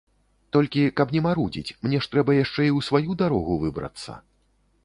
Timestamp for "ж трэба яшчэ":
2.05-2.61